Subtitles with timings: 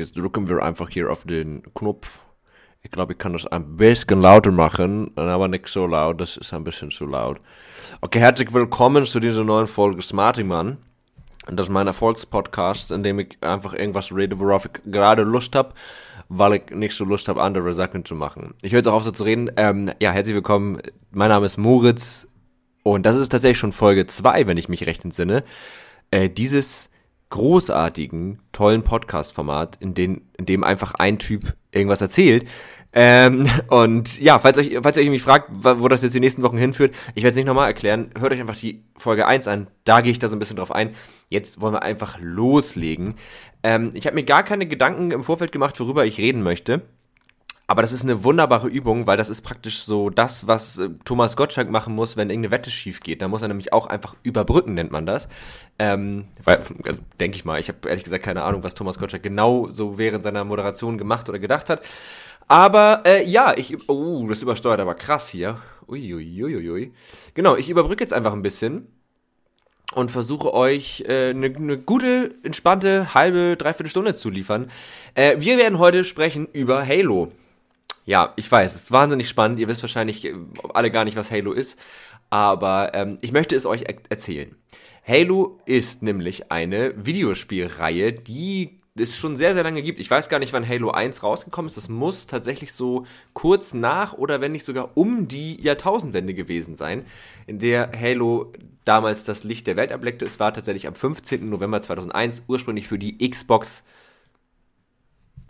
[0.00, 2.20] Jetzt drücken wir einfach hier auf den Knopf.
[2.82, 6.20] Ich glaube, ich kann das ein bisschen lauter machen, aber nicht so laut.
[6.20, 7.40] Das ist ein bisschen zu laut.
[8.00, 10.78] Okay, herzlich willkommen zu dieser neuen Folge Smarty Man.
[11.48, 15.74] Das ist mein Erfolgspodcast, in dem ich einfach irgendwas rede, worauf ich gerade Lust habe,
[16.28, 18.54] weil ich nicht so Lust habe, andere Sachen zu machen.
[18.62, 19.50] Ich höre jetzt auch auf so zu reden.
[19.56, 20.80] Ähm, ja, herzlich willkommen.
[21.10, 22.28] Mein Name ist Moritz
[22.84, 25.42] und das ist tatsächlich schon Folge 2, wenn ich mich recht entsinne.
[26.12, 26.88] Äh, dieses
[27.30, 32.46] großartigen, tollen Podcast-Format, in, den, in dem einfach ein Typ irgendwas erzählt.
[32.92, 36.42] Ähm, und ja, falls euch, falls ihr euch mich fragt, wo das jetzt die nächsten
[36.42, 39.68] Wochen hinführt, ich werde es nicht nochmal erklären, hört euch einfach die Folge 1 an,
[39.84, 40.94] da gehe ich da so ein bisschen drauf ein.
[41.28, 43.14] Jetzt wollen wir einfach loslegen.
[43.62, 46.82] Ähm, ich habe mir gar keine Gedanken im Vorfeld gemacht, worüber ich reden möchte.
[47.70, 51.36] Aber das ist eine wunderbare Übung, weil das ist praktisch so das, was äh, Thomas
[51.36, 53.20] Gottschalk machen muss, wenn irgendeine Wette schief geht.
[53.20, 55.28] Da muss er nämlich auch einfach überbrücken, nennt man das.
[55.78, 56.74] Ähm, also,
[57.20, 60.24] denke ich mal, ich habe ehrlich gesagt keine Ahnung, was Thomas Gottschalk genau so während
[60.24, 61.82] seiner Moderation gemacht oder gedacht hat.
[62.48, 63.76] Aber äh, ja, ich.
[63.86, 65.58] Oh, das übersteuert aber krass hier.
[65.86, 66.56] Uiuiuiui.
[66.56, 66.92] Ui, ui.
[67.34, 68.86] Genau, ich überbrücke jetzt einfach ein bisschen
[69.94, 74.70] und versuche euch eine äh, ne, ne gute, entspannte halbe, dreiviertel Stunde zu liefern.
[75.14, 77.30] Äh, wir werden heute sprechen über Halo.
[78.08, 79.60] Ja, ich weiß, es ist wahnsinnig spannend.
[79.60, 80.34] Ihr wisst wahrscheinlich äh,
[80.72, 81.78] alle gar nicht, was Halo ist.
[82.30, 84.56] Aber ähm, ich möchte es euch er erzählen.
[85.06, 90.00] Halo ist nämlich eine Videospielreihe, die es schon sehr, sehr lange gibt.
[90.00, 91.76] Ich weiß gar nicht, wann Halo 1 rausgekommen ist.
[91.76, 97.04] Das muss tatsächlich so kurz nach oder wenn nicht sogar um die Jahrtausendwende gewesen sein,
[97.46, 98.54] in der Halo
[98.86, 100.24] damals das Licht der Welt erblickte.
[100.24, 101.50] Es war tatsächlich am 15.
[101.50, 103.84] November 2001 ursprünglich für die Xbox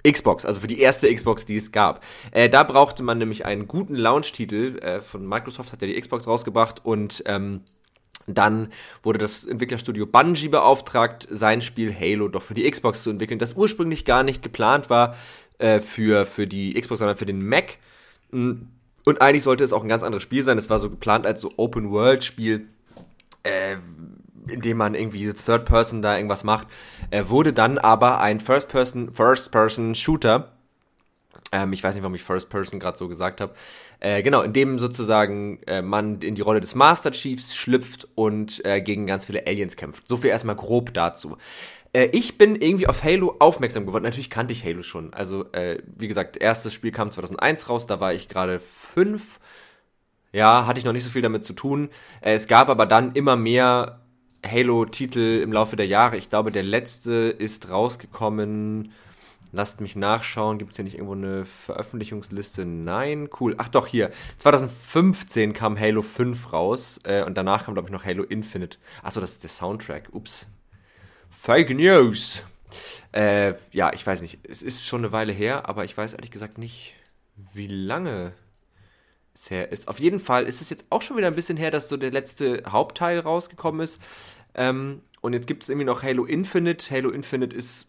[0.07, 2.05] Xbox, also für die erste Xbox, die es gab.
[2.31, 4.79] Äh, da brauchte man nämlich einen guten Launch-Titel.
[4.79, 7.63] Äh, von Microsoft hat ja die Xbox rausgebracht und ähm,
[8.27, 13.39] dann wurde das Entwicklerstudio Bungie beauftragt, sein Spiel Halo doch für die Xbox zu entwickeln,
[13.39, 15.17] das ursprünglich gar nicht geplant war
[15.59, 17.79] äh, für, für die Xbox, sondern für den Mac.
[18.31, 18.53] Mm,
[19.05, 20.59] und eigentlich sollte es auch ein ganz anderes Spiel sein.
[20.59, 22.69] Es war so geplant als so Open-World-Spiel.
[23.43, 23.77] Äh,
[24.51, 26.67] indem man irgendwie Third Person da irgendwas macht,
[27.11, 30.53] äh, wurde dann aber ein First Person First Person Shooter.
[31.53, 33.55] Ähm, ich weiß nicht, warum ich First Person gerade so gesagt habe.
[34.01, 38.65] Äh, genau, in dem sozusagen äh, man in die Rolle des Master Chiefs schlüpft und
[38.65, 40.07] äh, gegen ganz viele Aliens kämpft.
[40.07, 41.37] So viel erstmal grob dazu.
[41.93, 44.05] Äh, ich bin irgendwie auf Halo aufmerksam geworden.
[44.05, 45.13] Natürlich kannte ich Halo schon.
[45.15, 49.41] Also, äh, wie gesagt, erstes Spiel kam 2001 raus, da war ich gerade fünf.
[50.33, 51.89] Ja, hatte ich noch nicht so viel damit zu tun.
[52.21, 54.01] Äh, es gab aber dann immer mehr
[54.47, 56.17] Halo-Titel im Laufe der Jahre.
[56.17, 58.93] Ich glaube, der letzte ist rausgekommen.
[59.51, 60.59] Lasst mich nachschauen.
[60.59, 62.65] Gibt es hier nicht irgendwo eine Veröffentlichungsliste?
[62.65, 63.55] Nein, cool.
[63.59, 64.11] Ach doch, hier.
[64.37, 68.79] 2015 kam Halo 5 raus äh, und danach kam, glaube ich, noch Halo Infinite.
[69.03, 70.11] Achso, das ist der Soundtrack.
[70.13, 70.49] Ups.
[71.31, 72.45] Fake News.
[73.13, 74.41] Äh, ja, ich weiß nicht.
[74.45, 76.95] Es ist schon eine Weile her, aber ich weiß ehrlich gesagt nicht,
[77.55, 78.35] wie lange
[79.41, 79.89] es her ist.
[79.89, 82.11] Auf jeden Fall ist es jetzt auch schon wieder ein bisschen her, dass so der
[82.11, 84.01] letzte Hauptteil rausgekommen ist.
[84.55, 86.91] Ähm, und jetzt gibt es irgendwie noch Halo Infinite.
[86.91, 87.87] Halo Infinite ist,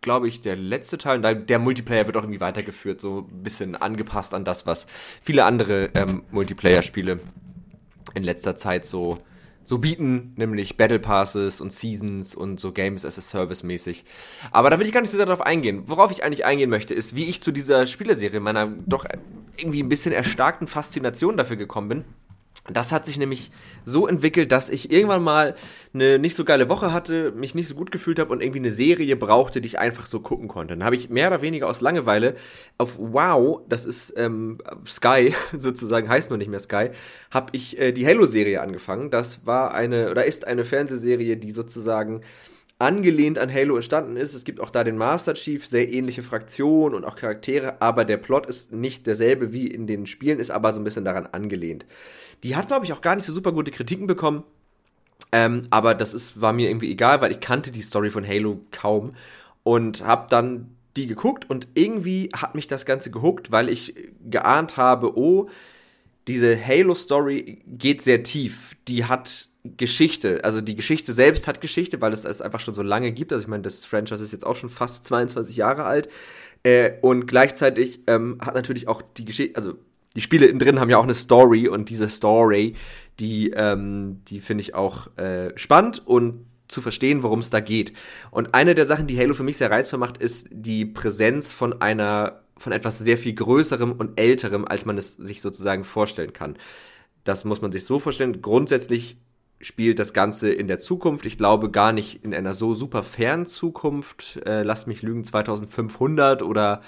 [0.00, 1.24] glaube ich, der letzte Teil.
[1.24, 4.86] Und der Multiplayer wird auch irgendwie weitergeführt, so ein bisschen angepasst an das, was
[5.20, 7.20] viele andere ähm, Multiplayer-Spiele
[8.14, 9.18] in letzter Zeit so
[9.64, 14.04] so bieten, nämlich Battle Passes und Seasons und so Games as a Service mäßig.
[14.50, 15.84] Aber da will ich gar nicht so sehr darauf eingehen.
[15.86, 19.04] Worauf ich eigentlich eingehen möchte, ist, wie ich zu dieser Spieleserie meiner doch
[19.56, 22.04] irgendwie ein bisschen erstarkten Faszination dafür gekommen bin.
[22.70, 23.50] Das hat sich nämlich
[23.84, 25.56] so entwickelt, dass ich irgendwann mal
[25.92, 28.70] eine nicht so geile Woche hatte, mich nicht so gut gefühlt habe und irgendwie eine
[28.70, 30.74] Serie brauchte, die ich einfach so gucken konnte.
[30.74, 32.36] Dann habe ich mehr oder weniger aus Langeweile
[32.78, 36.90] auf Wow, das ist ähm, Sky sozusagen, heißt nur nicht mehr Sky,
[37.32, 39.10] habe ich äh, die Halo-Serie angefangen.
[39.10, 42.20] Das war eine oder ist eine Fernsehserie, die sozusagen
[42.82, 44.34] angelehnt an Halo entstanden ist.
[44.34, 48.16] Es gibt auch da den Master Chief, sehr ähnliche Fraktionen und auch Charaktere, aber der
[48.16, 51.86] Plot ist nicht derselbe wie in den Spielen, ist aber so ein bisschen daran angelehnt.
[52.42, 54.42] Die hat, glaube ich, auch gar nicht so super gute Kritiken bekommen.
[55.30, 58.60] Ähm, aber das ist, war mir irgendwie egal, weil ich kannte die Story von Halo
[58.72, 59.14] kaum
[59.62, 63.94] und habe dann die geguckt und irgendwie hat mich das Ganze gehuckt, weil ich
[64.28, 65.48] geahnt habe, oh,
[66.26, 68.76] diese Halo-Story geht sehr tief.
[68.88, 70.44] Die hat Geschichte.
[70.44, 73.32] Also die Geschichte selbst hat Geschichte, weil es es einfach schon so lange gibt.
[73.32, 76.08] Also ich meine, das Franchise ist jetzt auch schon fast 22 Jahre alt.
[76.64, 79.74] Äh, und gleichzeitig ähm, hat natürlich auch die Geschichte, also
[80.16, 82.74] die Spiele innen drin haben ja auch eine Story und diese Story,
[83.18, 87.92] die, ähm, die finde ich auch äh, spannend und zu verstehen, worum es da geht.
[88.30, 91.80] Und eine der Sachen, die Halo für mich sehr reizvoll macht, ist die Präsenz von
[91.80, 96.56] einer, von etwas sehr viel Größerem und Älterem, als man es sich sozusagen vorstellen kann.
[97.24, 98.42] Das muss man sich so vorstellen.
[98.42, 99.18] Grundsätzlich
[99.62, 101.24] spielt das Ganze in der Zukunft.
[101.24, 104.40] Ich glaube gar nicht in einer so super fernen Zukunft.
[104.44, 106.82] Äh, lasst mich lügen, 2500 oder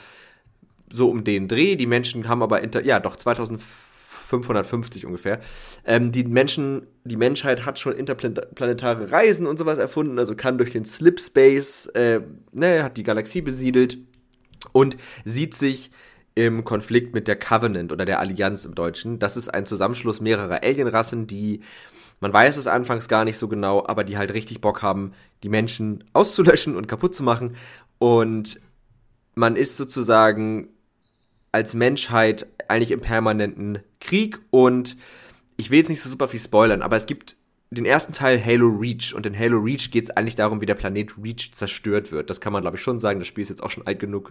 [0.93, 1.76] so um den Dreh.
[1.76, 5.41] Die Menschen haben aber, inter ja doch, 2550 ungefähr.
[5.85, 10.71] Ähm, die Menschen, die Menschheit hat schon interplanetare Reisen und sowas erfunden, also kann durch
[10.71, 12.21] den Slip Space, äh,
[12.53, 13.99] ne, hat die Galaxie besiedelt
[14.73, 15.91] und sieht sich
[16.35, 19.21] im Konflikt mit der Covenant oder der Allianz im Deutschen.
[19.21, 21.61] Das ist ein Zusammenschluss mehrerer Alienrassen, die
[22.20, 25.12] man weiß es anfangs gar nicht so genau, aber die halt richtig Bock haben,
[25.43, 27.56] die Menschen auszulöschen und kaputt zu machen.
[27.99, 28.61] Und
[29.34, 30.69] man ist sozusagen
[31.52, 34.96] als Menschheit eigentlich im permanenten Krieg und
[35.56, 37.37] ich will jetzt nicht so super viel spoilern, aber es gibt
[37.70, 40.75] den ersten Teil Halo Reach und in Halo Reach geht es eigentlich darum, wie der
[40.75, 42.31] Planet Reach zerstört wird.
[42.31, 43.19] Das kann man glaube ich schon sagen.
[43.19, 44.31] Das Spiel ist jetzt auch schon alt genug,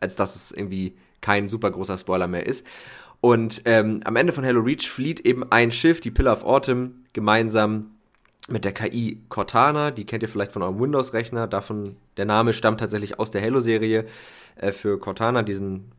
[0.00, 2.66] als dass es irgendwie kein super großer Spoiler mehr ist.
[3.24, 7.06] Und ähm, am Ende von Halo Reach flieht eben ein Schiff, die Pillar of Autumn,
[7.14, 7.92] gemeinsam
[8.50, 9.92] mit der KI Cortana.
[9.92, 11.46] Die kennt ihr vielleicht von eurem Windows-Rechner.
[11.46, 14.04] Davon der Name stammt tatsächlich aus der Halo-Serie
[14.56, 15.90] äh, für Cortana, diesen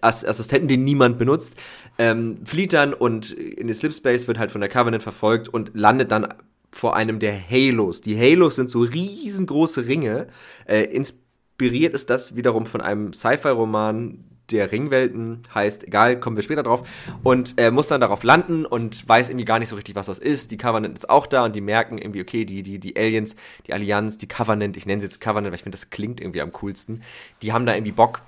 [0.00, 1.54] Ass Assistenten, den niemand benutzt.
[1.96, 6.10] Ähm, flieht dann und in den Slipspace wird halt von der Covenant verfolgt und landet
[6.10, 6.34] dann
[6.72, 8.00] vor einem der Halos.
[8.00, 10.26] Die Halos sind so riesengroße Ringe.
[10.66, 16.62] Äh, inspiriert ist das wiederum von einem Sci-Fi-Roman, der Ringwelten heißt, egal, kommen wir später
[16.62, 16.86] drauf,
[17.22, 20.18] und äh, muss dann darauf landen und weiß irgendwie gar nicht so richtig, was das
[20.18, 20.50] ist.
[20.50, 23.36] Die Covenant ist auch da und die merken irgendwie, okay, die, die, die Aliens,
[23.66, 26.42] die Allianz, die Covenant, ich nenne sie jetzt Covenant, weil ich finde, das klingt irgendwie
[26.42, 27.02] am coolsten,
[27.42, 28.20] die haben da irgendwie Bock,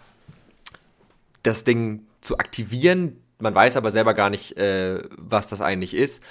[1.43, 3.21] das Ding zu aktivieren.
[3.39, 6.23] Man weiß aber selber gar nicht, äh, was das eigentlich ist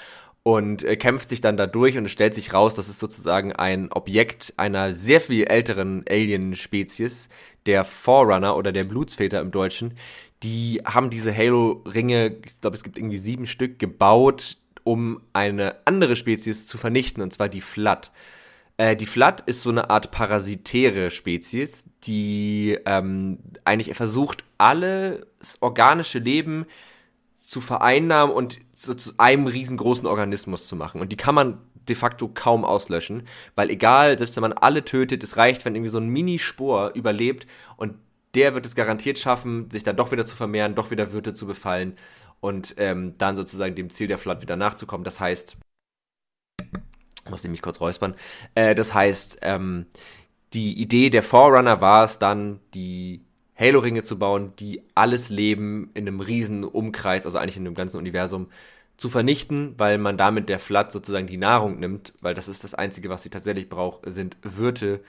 [0.47, 3.51] und äh, kämpft sich dann da durch und es stellt sich raus, das ist sozusagen
[3.53, 7.29] ein Objekt einer sehr viel älteren Alien-Spezies,
[7.65, 9.97] der Forerunner oder der Blutsväter im Deutschen.
[10.43, 16.15] Die haben diese Halo-Ringe, ich glaube, es gibt irgendwie sieben Stück, gebaut, um eine andere
[16.15, 18.11] Spezies zu vernichten, und zwar die Flat.
[18.77, 25.23] Äh, die Flat ist so eine Art parasitäre Spezies, die ähm, eigentlich versucht, alles
[25.59, 26.67] organische Leben
[27.45, 30.99] zu vereinnahmen und so zu einem riesengroßen Organismus zu machen.
[30.99, 35.21] Und die kann man de facto kaum auslöschen, weil egal, selbst wenn man alle tötet,
[35.21, 37.45] es reicht, wenn irgendwie so ein Minispor überlebt
[37.77, 37.93] und
[38.33, 41.45] der wird es garantiert schaffen, sich dann doch wieder zu vermehren, doch wieder Wirte zu
[41.45, 41.95] befallen
[42.39, 45.03] und ähm, dann sozusagen dem Ziel der Flood wieder nachzukommen.
[45.03, 45.55] Das heißt,
[47.29, 48.15] muss ich mich kurz räuspern,
[48.55, 49.85] äh, das heißt, ähm,
[50.53, 53.24] die Idee der Forerunner war es dann, die
[53.57, 57.97] Halo-Ringe zu bauen, die alles Leben in einem riesen Umkreis, also eigentlich in dem ganzen
[57.97, 58.47] Universum,
[58.97, 62.73] zu vernichten, weil man damit der Flat sozusagen die Nahrung nimmt, weil das ist das
[62.73, 65.01] Einzige, was sie tatsächlich braucht, sind Wirte,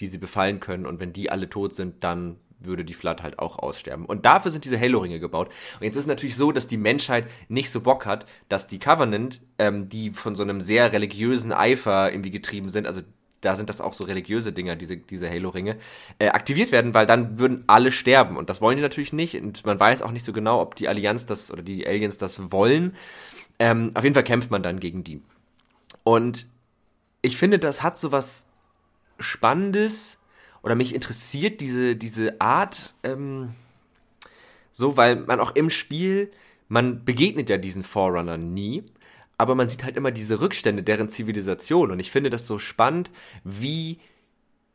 [0.00, 0.86] die sie befallen können.
[0.86, 4.06] Und wenn die alle tot sind, dann würde die Flat halt auch aussterben.
[4.06, 5.48] Und dafür sind diese Halo-Ringe gebaut.
[5.80, 8.78] Und jetzt ist es natürlich so, dass die Menschheit nicht so Bock hat, dass die
[8.78, 13.02] Covenant, ähm, die von so einem sehr religiösen Eifer irgendwie getrieben sind, also
[13.42, 15.76] da sind das auch so religiöse Dinger, diese, diese Halo-Ringe,
[16.18, 18.36] äh, aktiviert werden, weil dann würden alle sterben.
[18.36, 19.34] Und das wollen die natürlich nicht.
[19.34, 22.50] Und man weiß auch nicht so genau, ob die Allianz das oder die Aliens das
[22.50, 22.96] wollen.
[23.58, 25.20] Ähm, auf jeden Fall kämpft man dann gegen die.
[26.04, 26.46] Und
[27.20, 28.46] ich finde, das hat so was
[29.18, 30.18] Spannendes
[30.62, 33.52] oder mich interessiert diese, diese Art ähm,
[34.72, 36.30] so, weil man auch im Spiel,
[36.68, 38.84] man begegnet ja diesen Forerunnern nie
[39.42, 41.90] aber man sieht halt immer diese Rückstände deren Zivilisation.
[41.90, 43.10] Und ich finde das so spannend,
[43.42, 43.98] wie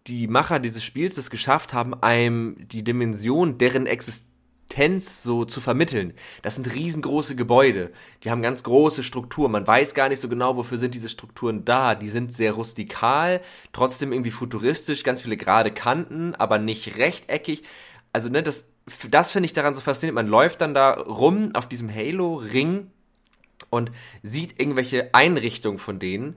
[0.07, 6.13] die Macher dieses Spiels es geschafft haben, einem die Dimension deren Existenz so zu vermitteln.
[6.41, 7.91] Das sind riesengroße Gebäude.
[8.23, 9.53] Die haben ganz große Strukturen.
[9.53, 11.95] Man weiß gar nicht so genau, wofür sind diese Strukturen da.
[11.95, 13.39] Die sind sehr rustikal,
[13.71, 17.63] trotzdem irgendwie futuristisch, ganz viele gerade Kanten, aber nicht rechteckig.
[18.11, 18.67] Also, ne, das,
[19.09, 20.15] das finde ich daran so faszinierend.
[20.15, 22.91] Man läuft dann da rum auf diesem Halo-Ring
[23.77, 23.91] und
[24.23, 26.35] sieht irgendwelche Einrichtungen von denen.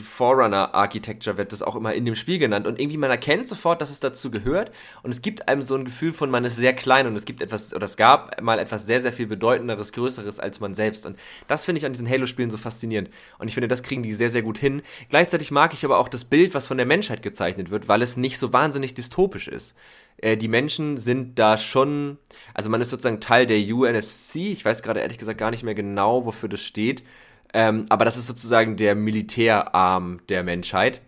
[0.00, 2.66] Die Forerunner Architecture wird das auch immer in dem Spiel genannt.
[2.66, 4.72] Und irgendwie man erkennt sofort, dass es dazu gehört.
[5.02, 7.42] Und es gibt einem so ein Gefühl von man ist sehr klein und es gibt
[7.42, 11.04] etwas oder es gab mal etwas sehr sehr viel bedeutenderes, größeres als man selbst.
[11.04, 13.10] Und das finde ich an diesen Halo Spielen so faszinierend.
[13.38, 14.80] Und ich finde, das kriegen die sehr sehr gut hin.
[15.10, 18.16] Gleichzeitig mag ich aber auch das Bild, was von der Menschheit gezeichnet wird, weil es
[18.16, 19.74] nicht so wahnsinnig dystopisch ist.
[20.16, 22.16] Äh, die Menschen sind da schon,
[22.54, 25.74] also man ist sozusagen Teil der UNSC, ich weiß gerade ehrlich gesagt gar nicht mehr
[25.74, 27.02] genau, wofür das steht,
[27.52, 31.00] ähm, aber das ist sozusagen der Militärarm der Menschheit.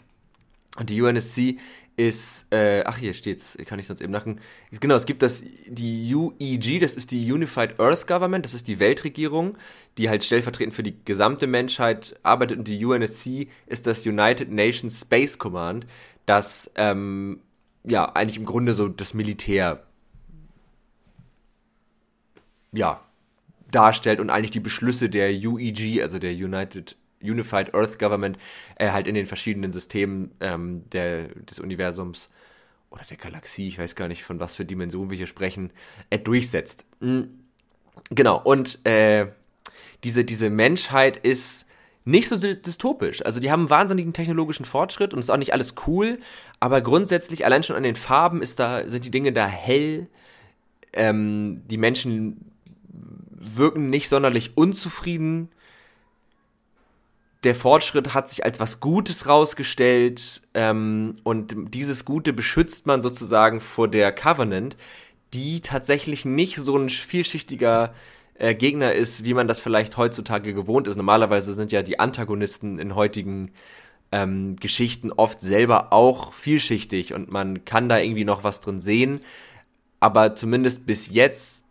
[0.78, 1.58] Und die UNSC
[1.96, 4.40] ist, äh, ach hier steht's, kann ich sonst eben nacken.
[4.80, 8.78] Genau, es gibt das, die UEG, das ist die Unified Earth Government, das ist die
[8.78, 9.58] Weltregierung,
[9.98, 15.00] die halt stellvertretend für die gesamte Menschheit arbeitet und die UNSC ist das United Nations
[15.00, 15.86] Space Command,
[16.24, 17.40] das ähm,
[17.84, 19.82] ja, eigentlich im Grunde so das Militär
[22.72, 23.02] ja,
[23.74, 28.36] darstellt und eigentlich die Beschlüsse der UEG, also der United Unified Earth Government
[28.76, 32.28] äh, halt in den verschiedenen Systemen ähm, der, des Universums
[32.90, 35.70] oder der Galaxie, ich weiß gar nicht, von was für Dimensionen wir hier sprechen,
[36.10, 36.84] äh, durchsetzt.
[37.00, 37.30] Mhm.
[38.10, 39.26] Genau, und äh,
[40.04, 41.66] diese, diese Menschheit ist
[42.04, 43.24] nicht so dystopisch.
[43.24, 46.18] Also die haben einen wahnsinnigen technologischen Fortschritt und ist auch nicht alles cool,
[46.58, 50.08] aber grundsätzlich allein schon an den Farben ist da, sind die Dinge da hell.
[50.94, 52.51] Ähm, die Menschen
[53.42, 55.48] wirken nicht sonderlich unzufrieden.
[57.44, 63.60] Der Fortschritt hat sich als was Gutes rausgestellt ähm, und dieses Gute beschützt man sozusagen
[63.60, 64.76] vor der Covenant,
[65.34, 67.94] die tatsächlich nicht so ein vielschichtiger
[68.34, 70.96] äh, Gegner ist, wie man das vielleicht heutzutage gewohnt ist.
[70.96, 73.50] Normalerweise sind ja die Antagonisten in heutigen
[74.12, 79.20] ähm, Geschichten oft selber auch vielschichtig und man kann da irgendwie noch was drin sehen.
[80.00, 81.61] Aber zumindest bis jetzt,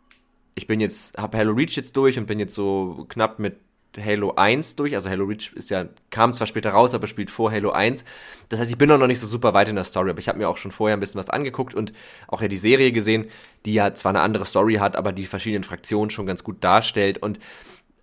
[0.56, 3.58] ich bin jetzt, habe Halo Reach jetzt durch und bin jetzt so knapp mit
[3.98, 4.96] Halo 1 durch.
[4.96, 8.04] Also Halo Reach ist ja, kam zwar später raus, aber spielt vor Halo 1.
[8.50, 10.38] Das heißt, ich bin noch nicht so super weit in der Story, aber ich habe
[10.38, 11.94] mir auch schon vorher ein bisschen was angeguckt und
[12.28, 13.30] auch ja die Serie gesehen,
[13.66, 17.18] die ja zwar eine andere Story hat, aber die verschiedenen Fraktionen schon ganz gut darstellt.
[17.18, 17.40] Und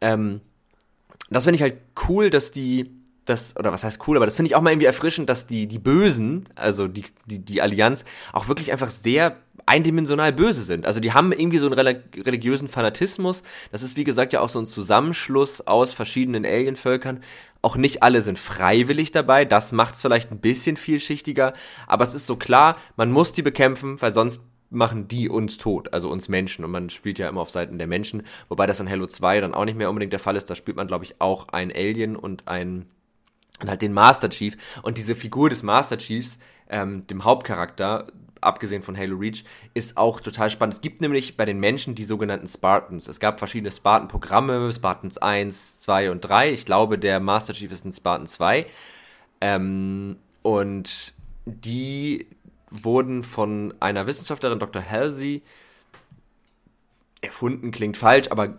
[0.01, 0.41] ähm,
[1.31, 1.79] das finde ich halt
[2.09, 4.87] cool, dass die das, oder was heißt cool, aber das finde ich auch mal irgendwie
[4.87, 9.37] erfrischend, dass die, die Bösen, also die, die, die Allianz, auch wirklich einfach sehr
[9.69, 10.87] eindimensional böse sind.
[10.87, 13.43] Also die haben irgendwie so einen religiösen Fanatismus.
[13.71, 17.21] Das ist wie gesagt ja auch so ein Zusammenschluss aus verschiedenen Alienvölkern.
[17.63, 19.45] Auch nicht alle sind freiwillig dabei.
[19.45, 21.53] Das macht es vielleicht ein bisschen vielschichtiger.
[21.87, 25.93] Aber es ist so klar, man muss die bekämpfen, weil sonst machen die uns tot,
[25.93, 26.65] also uns Menschen.
[26.65, 28.23] Und man spielt ja immer auf Seiten der Menschen.
[28.49, 30.51] Wobei das in Halo 2 dann auch nicht mehr unbedingt der Fall ist.
[30.51, 32.87] Da spielt man, glaube ich, auch ein Alien und ein
[33.61, 34.57] und halt den Master Chief.
[34.83, 38.07] Und diese Figur des Master Chiefs, ähm, dem Hauptcharakter,
[38.41, 40.75] abgesehen von Halo Reach, ist auch total spannend.
[40.75, 43.09] Es gibt nämlich bei den Menschen die sogenannten Spartans.
[43.09, 46.53] Es gab verschiedene Spartan-Programme, Spartans 1, 2 und 3.
[46.53, 48.67] Ich glaube, der Master Chief ist ein Spartan 2.
[49.41, 51.15] Ähm, und
[51.45, 52.27] die
[52.71, 54.83] wurden von einer Wissenschaftlerin, Dr.
[54.83, 55.43] Halsey,
[57.21, 58.59] erfunden, klingt falsch, aber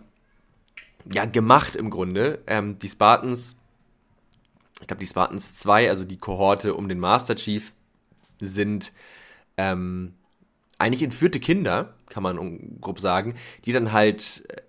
[1.10, 2.42] ja, gemacht im Grunde.
[2.46, 3.56] Ähm, die Spartans,
[4.80, 7.72] ich glaube, die Spartans 2, also die Kohorte um den Master Chief,
[8.40, 8.92] sind
[9.60, 10.14] ähm,
[10.78, 13.34] eigentlich entführte Kinder, kann man grob sagen,
[13.66, 14.62] die dann halt äh,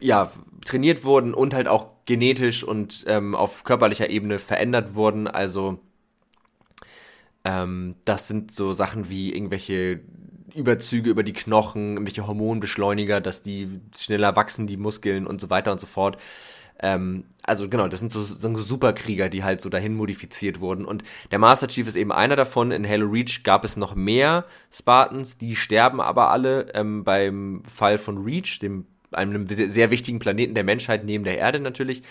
[0.00, 0.32] ja
[0.64, 5.26] trainiert wurden und halt auch genetisch und ähm, auf körperlicher Ebene verändert wurden.
[5.28, 5.80] Also
[7.44, 10.00] ähm, das sind so Sachen wie irgendwelche
[10.54, 15.72] Überzüge über die Knochen, irgendwelche Hormonbeschleuniger, dass die schneller wachsen, die Muskeln und so weiter
[15.72, 16.16] und so fort.
[16.80, 20.84] Ähm, also genau, das sind so, so Superkrieger, die halt so dahin modifiziert wurden.
[20.84, 22.70] Und der Master Chief ist eben einer davon.
[22.70, 26.72] In Halo Reach gab es noch mehr Spartans, die sterben aber alle.
[26.74, 31.60] Ähm, beim Fall von Reach, dem einem sehr wichtigen Planeten der Menschheit neben der Erde
[31.60, 32.02] natürlich.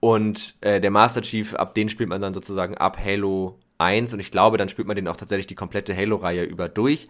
[0.00, 4.20] Und äh, der Master Chief, ab den spielt man dann sozusagen ab Halo 1 und
[4.20, 7.08] ich glaube, dann spielt man den auch tatsächlich die komplette Halo-Reihe über durch.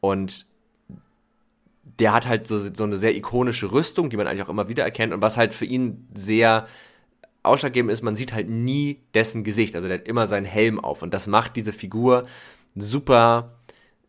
[0.00, 0.46] Und
[1.98, 4.84] der hat halt so, so eine sehr ikonische Rüstung, die man eigentlich auch immer wieder
[4.84, 6.66] erkennt und was halt für ihn sehr
[7.42, 9.74] ausschlaggebend ist, man sieht halt nie dessen Gesicht.
[9.74, 12.26] Also der hat immer seinen Helm auf und das macht diese Figur
[12.74, 13.58] super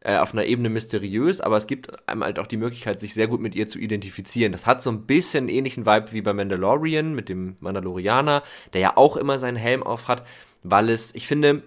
[0.01, 3.27] äh, auf einer Ebene mysteriös, aber es gibt einem halt auch die Möglichkeit, sich sehr
[3.27, 4.51] gut mit ihr zu identifizieren.
[4.51, 8.81] Das hat so ein bisschen einen ähnlichen Vibe wie bei Mandalorian mit dem Mandalorianer, der
[8.81, 10.25] ja auch immer seinen Helm auf hat,
[10.61, 11.63] weil es, ich finde,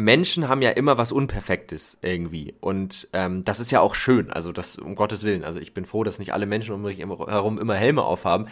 [0.00, 2.54] Menschen haben ja immer was Unperfektes irgendwie.
[2.60, 4.30] Und ähm, das ist ja auch schön.
[4.30, 5.44] Also das, um Gottes Willen.
[5.44, 8.48] Also ich bin froh, dass nicht alle Menschen um mich herum immer Helme aufhaben.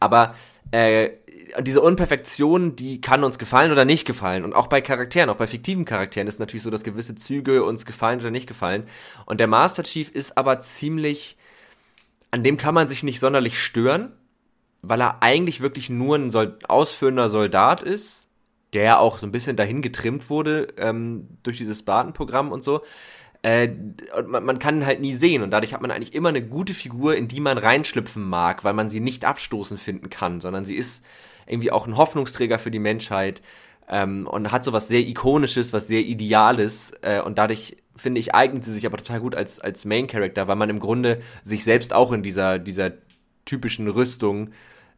[0.00, 0.34] Aber
[0.70, 1.10] äh,
[1.60, 4.44] diese Unperfektion, die kann uns gefallen oder nicht gefallen.
[4.44, 7.84] Und auch bei Charakteren, auch bei fiktiven Charakteren ist natürlich so, dass gewisse Züge uns
[7.84, 8.84] gefallen oder nicht gefallen.
[9.26, 11.36] Und der Master Chief ist aber ziemlich,
[12.30, 14.12] an dem kann man sich nicht sonderlich stören,
[14.80, 18.28] weil er eigentlich wirklich nur ein Sol ausführender Soldat ist
[18.72, 22.82] der auch so ein bisschen dahin getrimmt wurde ähm, durch dieses Spartan-Programm und so.
[23.42, 23.70] Äh,
[24.16, 26.42] und man, man kann ihn halt nie sehen und dadurch hat man eigentlich immer eine
[26.46, 30.64] gute Figur, in die man reinschlüpfen mag, weil man sie nicht abstoßen finden kann, sondern
[30.64, 31.04] sie ist
[31.46, 33.42] irgendwie auch ein Hoffnungsträger für die Menschheit
[33.88, 38.34] ähm, und hat so was sehr Ikonisches, was sehr Ideales äh, und dadurch finde ich,
[38.34, 41.64] eignet sie sich aber total gut als, als Main Character, weil man im Grunde sich
[41.64, 42.92] selbst auch in dieser, dieser
[43.44, 44.50] typischen Rüstung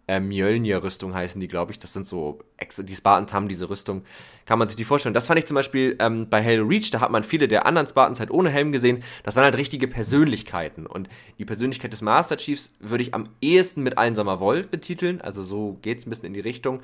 [0.07, 1.79] äh, Mjölnir-Rüstung heißen die, glaube ich.
[1.79, 2.41] Das sind so,
[2.79, 4.05] die Spartans haben diese Rüstung.
[4.45, 5.15] Kann man sich die vorstellen.
[5.15, 7.87] Das fand ich zum Beispiel ähm, bei Halo Reach, da hat man viele der anderen
[7.87, 9.03] Spartans halt ohne Helm gesehen.
[9.23, 10.87] Das waren halt richtige Persönlichkeiten.
[10.87, 11.09] Und
[11.39, 15.21] die Persönlichkeit des Master Chiefs würde ich am ehesten mit Einsamer Wolf betiteln.
[15.21, 16.83] Also so geht's ein bisschen in die Richtung.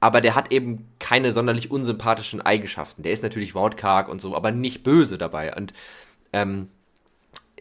[0.00, 3.02] Aber der hat eben keine sonderlich unsympathischen Eigenschaften.
[3.02, 5.54] Der ist natürlich wortkarg und so, aber nicht böse dabei.
[5.54, 5.74] Und
[6.32, 6.68] ähm,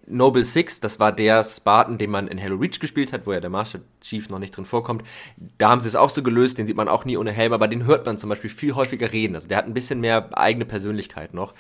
[0.08, 3.40] Noble Six, das war der Spartan, den man in Halo Reach gespielt hat, wo ja
[3.40, 5.04] der Master Chief noch nicht drin vorkommt.
[5.58, 7.68] Da haben sie es auch so gelöst, den sieht man auch nie ohne Helm, aber
[7.68, 9.36] den hört man zum Beispiel viel häufiger reden.
[9.36, 11.54] Also der hat ein bisschen mehr eigene Persönlichkeit noch.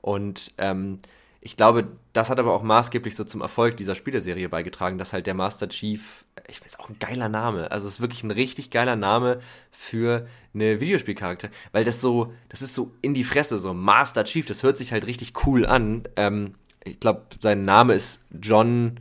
[0.00, 0.98] Und ähm,
[1.46, 5.28] ich glaube, das hat aber auch maßgeblich so zum Erfolg dieser Spieleserie beigetragen, dass halt
[5.28, 8.70] der Master Chief, ich weiß auch ein geiler Name, also es ist wirklich ein richtig
[8.70, 13.74] geiler Name für eine Videospielcharakter, weil das so, das ist so in die Fresse, so
[13.74, 16.02] Master Chief, das hört sich halt richtig cool an.
[16.16, 16.54] Ähm,
[16.86, 19.00] ich glaube, sein Name ist John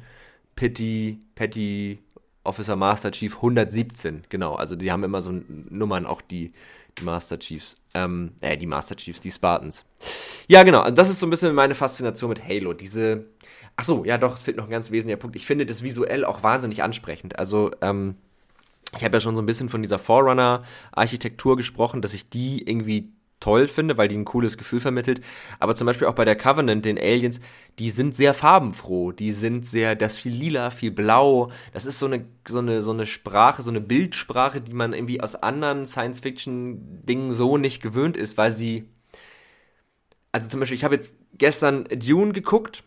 [0.56, 2.00] Petty, Petty
[2.44, 4.56] Officer Master Chief 117, genau.
[4.56, 5.32] Also die haben immer so
[5.70, 6.54] Nummern, auch die,
[6.98, 7.76] die Master Chiefs.
[7.94, 9.86] Ähm, äh, die Master Chiefs, die Spartans.
[10.48, 10.82] Ja, genau.
[10.82, 12.74] Also das ist so ein bisschen meine Faszination mit Halo.
[12.74, 13.26] Diese.
[13.78, 15.36] Ach so, ja, doch, es fehlt noch ein ganz wesentlicher Punkt.
[15.36, 17.38] Ich finde das visuell auch wahnsinnig ansprechend.
[17.38, 18.16] Also, ähm,
[18.96, 23.10] ich habe ja schon so ein bisschen von dieser Forerunner-Architektur gesprochen, dass ich die irgendwie
[23.46, 25.22] toll finde, weil die ein cooles Gefühl vermittelt.
[25.60, 27.40] Aber zum Beispiel auch bei der Covenant, den Aliens,
[27.78, 29.12] die sind sehr farbenfroh.
[29.12, 31.52] Die sind sehr, das viel lila, viel blau.
[31.72, 35.22] Das ist so eine, so eine, so eine Sprache, so eine Bildsprache, die man irgendwie
[35.22, 38.90] aus anderen Science-Fiction-Dingen so nicht gewöhnt ist, weil sie,
[40.32, 42.84] also zum Beispiel, ich habe jetzt gestern Dune geguckt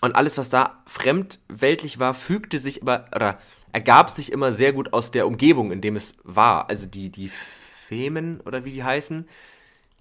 [0.00, 3.40] und alles, was da fremdweltlich war, fügte sich aber, oder
[3.72, 6.70] ergab sich immer sehr gut aus der Umgebung, in dem es war.
[6.70, 7.32] Also die, die
[7.86, 9.26] Femen oder wie die heißen,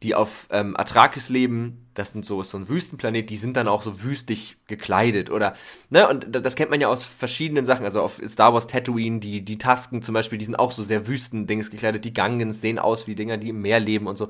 [0.04, 3.82] die auf ähm, Arrakis leben, das sind so, so ein Wüstenplanet, die sind dann auch
[3.82, 5.54] so wüstig gekleidet oder,
[5.90, 9.42] ne, und das kennt man ja aus verschiedenen Sachen, also auf Star Wars Tatooine, die,
[9.42, 13.08] die Tasken zum Beispiel, die sind auch so sehr Wüstendings gekleidet, die Gangens sehen aus
[13.08, 14.30] wie Dinger, die im Meer leben und so.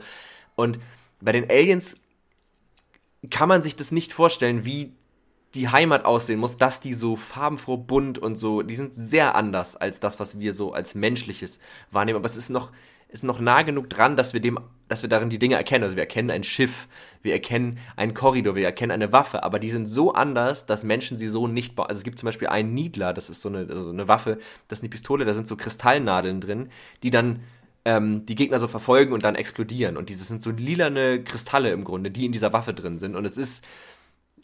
[0.55, 0.79] Und
[1.19, 1.95] bei den Aliens
[3.31, 4.93] kann man sich das nicht vorstellen, wie
[5.55, 9.75] die Heimat aussehen muss, dass die so farbenfroh bunt und so, die sind sehr anders
[9.75, 11.59] als das, was wir so als menschliches
[11.91, 12.71] wahrnehmen, aber es ist noch
[13.13, 15.83] ist noch nah genug dran, dass wir dem, dass wir darin die Dinge erkennen.
[15.83, 16.87] Also wir erkennen ein Schiff,
[17.21, 21.17] wir erkennen einen Korridor, wir erkennen eine Waffe, aber die sind so anders, dass Menschen
[21.17, 21.87] sie so nicht bauen.
[21.87, 24.79] Also es gibt zum Beispiel einen Niedler, das ist so eine, also eine Waffe, das
[24.79, 26.69] ist eine Pistole, da sind so Kristallnadeln drin,
[27.03, 27.41] die dann
[27.85, 29.95] ähm, die Gegner so verfolgen und dann explodieren.
[29.95, 33.15] Und diese sind so lilane Kristalle im Grunde, die in dieser Waffe drin sind.
[33.15, 33.63] Und es ist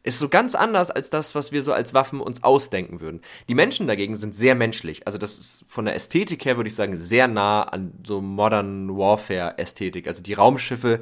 [0.10, 3.22] ist so ganz anders als das, was wir so als Waffen uns ausdenken würden.
[3.48, 5.05] Die Menschen dagegen sind sehr menschlich.
[5.05, 8.96] Also das ist von der Ästhetik her, würde ich sagen, sehr nah an so Modern
[8.96, 10.07] Warfare-Ästhetik.
[10.07, 11.01] Also die Raumschiffe,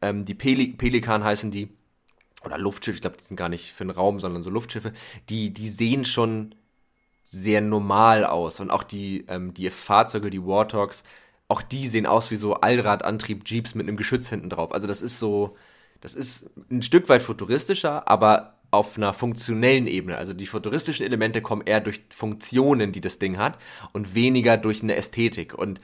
[0.00, 1.70] ähm, die Peli Pelikan heißen die,
[2.44, 4.92] oder Luftschiffe, ich glaube, die sind gar nicht für den Raum, sondern so Luftschiffe,
[5.28, 6.54] die, die sehen schon
[7.22, 8.60] sehr normal aus.
[8.60, 11.02] Und auch die, ähm, die Fahrzeuge, die Warthogs,
[11.48, 14.72] auch die sehen aus wie so Allradantrieb-Jeeps mit einem Geschütz hinten drauf.
[14.72, 15.56] Also das ist so,
[16.02, 20.18] das ist ein Stück weit futuristischer, aber auf einer funktionellen Ebene.
[20.18, 23.58] Also die futuristischen Elemente kommen eher durch Funktionen, die das Ding hat,
[23.92, 25.54] und weniger durch eine Ästhetik.
[25.54, 25.80] Und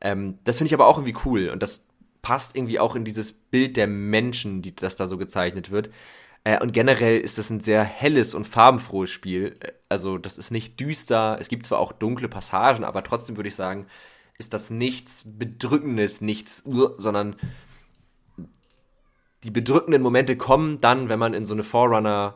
[0.00, 1.50] ähm, das finde ich aber auch irgendwie cool.
[1.50, 1.84] Und das
[2.22, 5.90] passt irgendwie auch in dieses Bild der Menschen, die das da so gezeichnet wird.
[6.44, 9.54] Äh, und generell ist das ein sehr helles und farbenfrohes Spiel.
[9.60, 11.36] Äh, also das ist nicht düster.
[11.40, 13.86] Es gibt zwar auch dunkle Passagen, aber trotzdem würde ich sagen,
[14.38, 17.36] ist das nichts Bedrückendes, nichts, sondern
[19.44, 22.34] die bedrückenden Momente kommen dann, wenn man in so eine Forerunner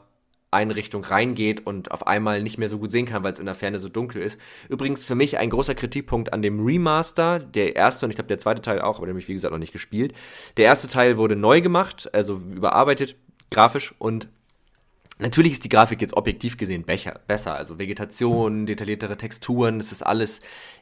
[0.53, 3.55] Einrichtung reingeht und auf einmal nicht mehr so gut sehen kann, weil es in der
[3.55, 4.39] Ferne so dunkel ist.
[4.69, 8.39] Übrigens für mich ein großer Kritikpunkt an dem Remaster, der erste und ich glaube der
[8.39, 10.13] zweite Teil auch, aber den habe ich wie gesagt noch nicht gespielt.
[10.59, 13.17] Der erste Teil wurde neu gemacht, also überarbeitet,
[13.51, 14.29] grafisch und
[15.19, 20.41] Natürlich ist die Grafik jetzt objektiv gesehen besser, also Vegetation, detailliertere Texturen, das ist alles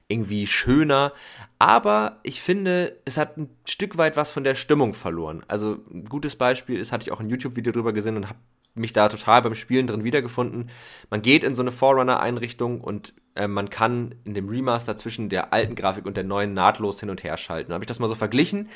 [0.08, 1.12] irgendwie schöner,
[1.58, 5.42] aber ich finde, es hat ein Stück weit was von der Stimmung verloren.
[5.48, 8.38] Also ein gutes Beispiel ist, hatte ich auch ein YouTube-Video drüber gesehen und habe
[8.74, 10.70] mich da total beim Spielen drin wiedergefunden.
[11.10, 15.52] Man geht in so eine Forerunner-Einrichtung und äh, man kann in dem Remaster zwischen der
[15.52, 17.70] alten Grafik und der neuen nahtlos hin und her schalten.
[17.70, 18.68] Da habe ich das mal so verglichen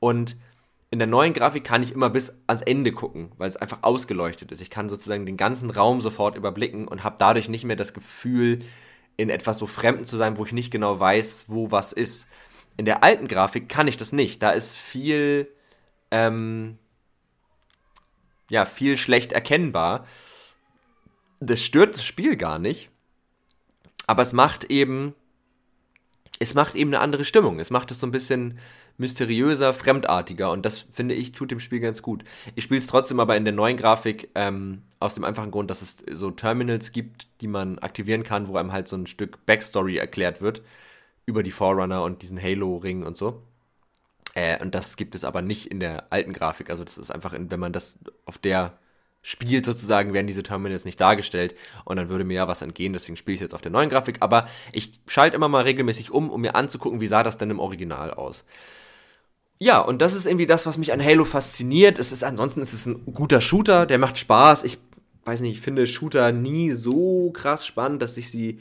[0.00, 0.36] und
[0.90, 4.52] in der neuen Grafik kann ich immer bis ans Ende gucken, weil es einfach ausgeleuchtet
[4.52, 4.62] ist.
[4.62, 8.64] Ich kann sozusagen den ganzen Raum sofort überblicken und habe dadurch nicht mehr das Gefühl,
[9.18, 12.26] in etwas so Fremden zu sein, wo ich nicht genau weiß, wo was ist.
[12.76, 14.42] In der alten Grafik kann ich das nicht.
[14.42, 15.52] Da ist viel,
[16.10, 16.78] ähm,
[18.48, 20.06] ja, viel schlecht erkennbar.
[21.40, 22.90] Das stört das Spiel gar nicht.
[24.06, 25.14] Aber es macht eben,
[26.38, 27.58] es macht eben eine andere Stimmung.
[27.58, 28.58] Es macht es so ein bisschen
[28.98, 32.24] mysteriöser, fremdartiger und das finde ich tut dem Spiel ganz gut.
[32.54, 35.82] Ich spiele es trotzdem aber in der neuen Grafik ähm, aus dem einfachen Grund, dass
[35.82, 39.96] es so Terminals gibt, die man aktivieren kann, wo einem halt so ein Stück Backstory
[39.96, 40.62] erklärt wird
[41.26, 43.42] über die Forerunner und diesen Halo-Ring und so.
[44.34, 46.70] Äh, und das gibt es aber nicht in der alten Grafik.
[46.70, 48.78] Also das ist einfach, in, wenn man das auf der
[49.22, 53.16] spielt sozusagen, werden diese Terminals nicht dargestellt und dann würde mir ja was entgehen, deswegen
[53.16, 56.40] spiele ich jetzt auf der neuen Grafik, aber ich schalte immer mal regelmäßig um, um
[56.40, 58.44] mir anzugucken, wie sah das denn im Original aus.
[59.58, 61.98] Ja, und das ist irgendwie das, was mich an Halo fasziniert.
[61.98, 64.62] Es ist ansonsten ist es ein guter Shooter, der macht Spaß.
[64.64, 64.78] Ich
[65.24, 68.60] weiß nicht, ich finde Shooter nie so krass spannend, dass ich sie,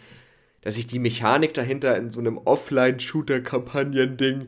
[0.61, 4.47] dass ich die Mechanik dahinter in so einem Offline-Shooter-Kampagnen-Ding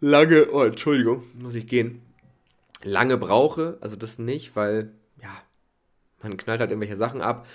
[0.00, 2.02] lange, oh, Entschuldigung, muss ich gehen,
[2.82, 3.78] lange brauche.
[3.80, 5.34] Also das nicht, weil, ja,
[6.22, 7.46] man knallt halt irgendwelche Sachen ab.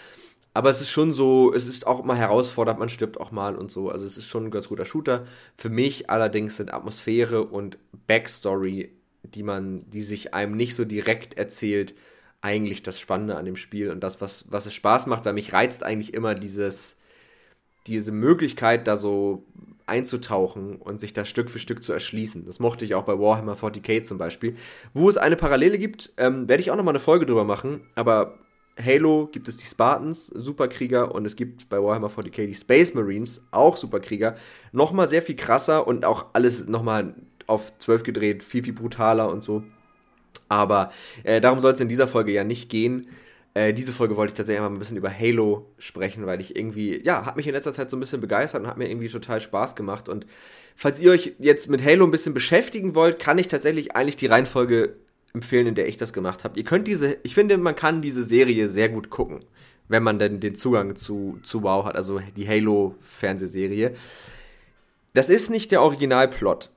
[0.54, 3.72] Aber es ist schon so, es ist auch mal herausfordernd, man stirbt auch mal und
[3.72, 3.90] so.
[3.90, 5.26] Also es ist schon ein ganz guter Shooter.
[5.56, 8.92] Für mich allerdings sind Atmosphäre und Backstory,
[9.24, 11.94] die man, die sich einem nicht so direkt erzählt,
[12.42, 15.54] eigentlich das Spannende an dem Spiel und das, was, was es Spaß macht, weil mich
[15.54, 16.96] reizt eigentlich immer dieses,
[17.86, 19.46] diese Möglichkeit, da so
[19.86, 22.46] einzutauchen und sich das Stück für Stück zu erschließen.
[22.46, 24.56] Das mochte ich auch bei Warhammer 40k zum Beispiel.
[24.94, 28.38] Wo es eine Parallele gibt, ähm, werde ich auch nochmal eine Folge drüber machen, aber
[28.84, 33.42] Halo gibt es die Spartans, Superkrieger, und es gibt bei Warhammer 40k die Space Marines,
[33.52, 34.36] auch Superkrieger.
[34.72, 37.14] Nochmal sehr viel krasser und auch alles nochmal
[37.48, 39.64] auf 12 gedreht, viel, viel brutaler und so.
[40.48, 40.92] Aber
[41.24, 43.08] äh, darum soll es in dieser Folge ja nicht gehen.
[43.54, 47.04] Äh, diese Folge wollte ich tatsächlich mal ein bisschen über Halo sprechen, weil ich irgendwie,
[47.04, 49.42] ja, hat mich in letzter Zeit so ein bisschen begeistert und hat mir irgendwie total
[49.42, 50.08] Spaß gemacht.
[50.08, 50.26] Und
[50.76, 54.28] falls ihr euch jetzt mit Halo ein bisschen beschäftigen wollt, kann ich tatsächlich eigentlich die
[54.28, 54.96] Reihenfolge
[55.34, 56.58] empfehlen, in der ich das gemacht habe.
[56.58, 59.46] Ihr könnt diese, ich finde, man kann diese Serie sehr gut gucken,
[59.88, 63.94] wenn man denn den Zugang zu, zu WoW hat, also die Halo-Fernsehserie.
[65.14, 66.70] Das ist nicht der Originalplot.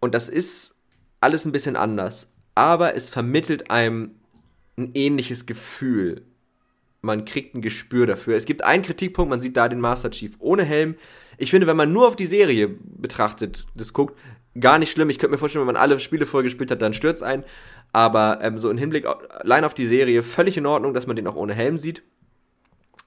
[0.00, 0.76] Und das ist
[1.20, 2.28] alles ein bisschen anders.
[2.54, 4.16] Aber es vermittelt einem
[4.76, 6.22] ein ähnliches Gefühl.
[7.00, 8.36] Man kriegt ein Gespür dafür.
[8.36, 10.96] Es gibt einen Kritikpunkt, man sieht da den Master Chief ohne Helm.
[11.38, 14.18] Ich finde, wenn man nur auf die Serie betrachtet, das guckt,
[14.58, 15.10] gar nicht schlimm.
[15.10, 17.44] Ich könnte mir vorstellen, wenn man alle Spiele vorgespielt hat, dann stürzt ein.
[17.92, 21.26] Aber ähm, so im Hinblick allein auf die Serie völlig in Ordnung, dass man den
[21.26, 22.02] auch ohne Helm sieht.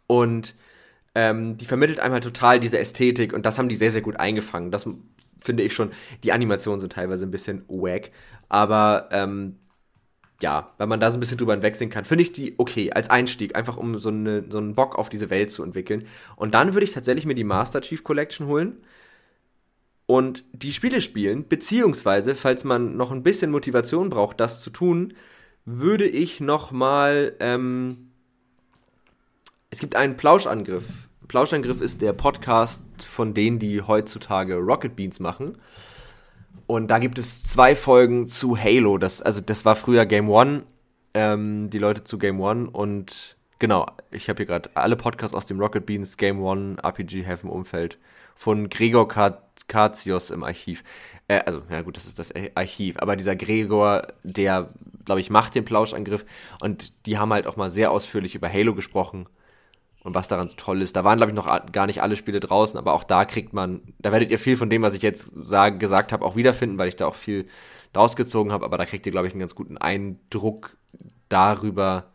[0.08, 0.56] Und
[1.16, 4.18] ähm, die vermittelt einem halt total diese Ästhetik und das haben die sehr, sehr gut
[4.18, 4.72] eingefangen.
[4.72, 4.88] Das
[5.42, 5.92] finde ich schon.
[6.24, 8.12] Die Animationen sind teilweise ein bisschen wack.
[8.50, 9.58] Aber ähm,
[10.42, 13.10] ja, wenn man da so ein bisschen drüber hinwegsehen kann, finde ich die okay als
[13.10, 16.06] Einstieg, einfach um so, eine, so einen Bock auf diese Welt zu entwickeln.
[16.36, 18.78] Und dann würde ich tatsächlich mir die Master Chief Collection holen
[20.08, 25.14] und die Spiele spielen, beziehungsweise, falls man noch ein bisschen Motivation braucht, das zu tun,
[25.66, 28.12] würde ich noch mal, ähm,
[29.72, 31.10] es gibt einen Plauschangriff.
[31.28, 35.58] Plauschangriff ist der Podcast von denen, die heutzutage Rocket Beans machen.
[36.68, 38.98] Und da gibt es zwei Folgen zu Halo.
[38.98, 40.64] Das, also das war früher Game One,
[41.16, 45.48] ähm, die Leute zu Game One und genau, ich habe hier gerade alle Podcasts aus
[45.48, 47.98] dem Rocket Beans Game One RPG Heaven Umfeld
[48.36, 49.08] von Gregor
[49.68, 50.84] Katsios im Archiv.
[51.28, 52.98] Äh, also, ja gut, das ist das Archiv.
[53.00, 54.68] Aber dieser Gregor, der,
[55.06, 56.26] glaube ich, macht den Plauschangriff.
[56.62, 59.26] Und die haben halt auch mal sehr ausführlich über Halo gesprochen.
[60.04, 60.96] Und was daran so toll ist.
[60.96, 63.82] Da waren, glaube ich, noch gar nicht alle Spiele draußen, aber auch da kriegt man,
[63.98, 66.90] da werdet ihr viel von dem, was ich jetzt sag, gesagt habe, auch wiederfinden, weil
[66.90, 67.48] ich da auch viel
[67.94, 68.64] draus gezogen habe.
[68.64, 70.78] Aber da kriegt ihr, glaube ich, einen ganz guten Eindruck
[71.30, 72.12] darüber,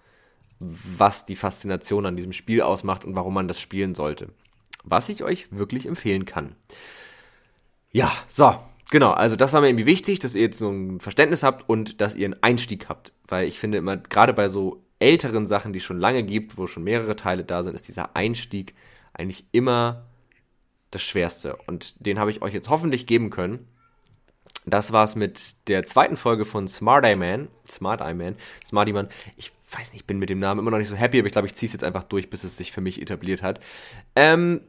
[0.60, 4.28] was die Faszination an diesem Spiel ausmacht und warum man das spielen sollte
[4.84, 6.54] was ich euch wirklich empfehlen kann.
[7.90, 8.56] Ja, so,
[8.90, 12.00] genau, also das war mir irgendwie wichtig, dass ihr jetzt so ein Verständnis habt und
[12.00, 15.78] dass ihr einen Einstieg habt, weil ich finde immer, gerade bei so älteren Sachen, die
[15.78, 18.74] es schon lange gibt, wo schon mehrere Teile da sind, ist dieser Einstieg
[19.12, 20.06] eigentlich immer
[20.90, 23.66] das Schwerste und den habe ich euch jetzt hoffentlich geben können.
[24.66, 27.48] Das war's mit der zweiten Folge von Smart Eye Man.
[27.70, 28.36] Smart Eye Man.
[28.66, 29.08] Smarty Man.
[29.36, 31.32] Ich weiß nicht, ich bin mit dem Namen immer noch nicht so happy, aber ich
[31.32, 33.60] glaube, ich ziehe es jetzt einfach durch, bis es sich für mich etabliert hat.
[34.16, 34.62] Ähm,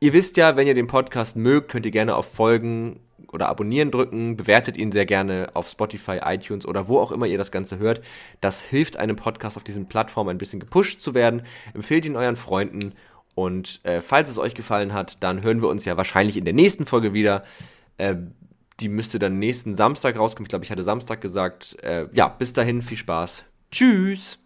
[0.00, 3.00] ihr wisst ja, wenn ihr den Podcast mögt, könnt ihr gerne auf Folgen
[3.32, 4.36] oder Abonnieren drücken.
[4.36, 8.00] Bewertet ihn sehr gerne auf Spotify, iTunes oder wo auch immer ihr das Ganze hört.
[8.40, 11.42] Das hilft einem Podcast auf diesen Plattformen ein bisschen gepusht zu werden.
[11.74, 12.94] Empfehlt ihn euren Freunden.
[13.34, 16.54] Und äh, falls es euch gefallen hat, dann hören wir uns ja wahrscheinlich in der
[16.54, 17.44] nächsten Folge wieder.
[17.98, 18.16] Äh,
[18.80, 20.46] die müsste dann nächsten Samstag rauskommen.
[20.46, 21.76] Ich glaube, ich hatte Samstag gesagt.
[21.82, 23.44] Äh, ja, bis dahin, viel Spaß.
[23.70, 24.38] Tschüss.